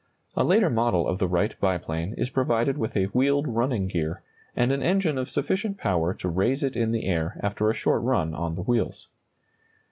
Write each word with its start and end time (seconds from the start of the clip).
A 0.35 0.43
later 0.43 0.71
model 0.71 1.07
of 1.07 1.19
the 1.19 1.27
Wright 1.27 1.53
biplane 1.59 2.15
is 2.15 2.31
provided 2.31 2.75
with 2.75 2.97
a 2.97 3.03
wheeled 3.13 3.47
running 3.47 3.85
gear, 3.87 4.23
and 4.55 4.71
an 4.71 4.81
engine 4.81 5.19
of 5.19 5.29
sufficient 5.29 5.77
power 5.77 6.11
to 6.15 6.27
raise 6.27 6.63
it 6.63 6.75
in 6.75 6.89
the 6.91 7.05
air 7.05 7.39
after 7.43 7.69
a 7.69 7.75
short 7.75 8.01
run 8.01 8.33
on 8.33 8.55
the 8.55 8.63
wheels. 8.63 9.09